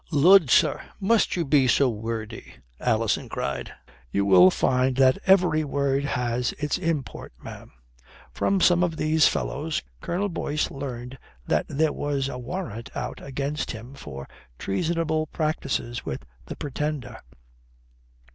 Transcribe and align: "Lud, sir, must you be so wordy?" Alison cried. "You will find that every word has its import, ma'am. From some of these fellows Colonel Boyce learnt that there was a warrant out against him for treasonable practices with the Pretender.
"Lud, 0.11 0.49
sir, 0.49 0.81
must 0.99 1.35
you 1.35 1.45
be 1.45 1.67
so 1.67 1.87
wordy?" 1.87 2.55
Alison 2.79 3.29
cried. 3.29 3.71
"You 4.09 4.25
will 4.25 4.49
find 4.49 4.95
that 4.97 5.19
every 5.27 5.63
word 5.63 6.05
has 6.05 6.53
its 6.53 6.79
import, 6.79 7.33
ma'am. 7.43 7.71
From 8.33 8.61
some 8.61 8.83
of 8.83 8.97
these 8.97 9.27
fellows 9.27 9.83
Colonel 9.99 10.27
Boyce 10.27 10.71
learnt 10.71 11.17
that 11.45 11.67
there 11.69 11.93
was 11.93 12.29
a 12.29 12.39
warrant 12.39 12.89
out 12.95 13.21
against 13.21 13.69
him 13.69 13.93
for 13.93 14.27
treasonable 14.57 15.27
practices 15.27 16.03
with 16.03 16.25
the 16.47 16.55
Pretender. 16.55 17.19